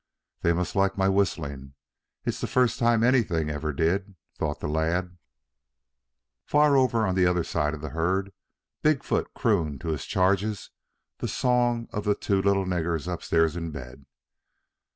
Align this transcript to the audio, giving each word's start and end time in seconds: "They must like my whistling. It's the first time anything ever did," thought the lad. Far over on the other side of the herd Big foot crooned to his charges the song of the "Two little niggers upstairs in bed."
"They 0.41 0.51
must 0.51 0.75
like 0.75 0.97
my 0.97 1.07
whistling. 1.09 1.75
It's 2.25 2.41
the 2.41 2.47
first 2.47 2.79
time 2.79 3.03
anything 3.03 3.51
ever 3.51 3.71
did," 3.71 4.15
thought 4.35 4.59
the 4.59 4.67
lad. 4.67 5.19
Far 6.47 6.75
over 6.75 7.05
on 7.05 7.13
the 7.13 7.27
other 7.27 7.43
side 7.43 7.75
of 7.75 7.81
the 7.81 7.89
herd 7.89 8.33
Big 8.81 9.03
foot 9.03 9.31
crooned 9.35 9.79
to 9.81 9.89
his 9.89 10.05
charges 10.07 10.71
the 11.19 11.27
song 11.27 11.87
of 11.91 12.05
the 12.05 12.15
"Two 12.15 12.41
little 12.41 12.65
niggers 12.65 13.05
upstairs 13.07 13.55
in 13.55 13.69
bed." 13.69 14.07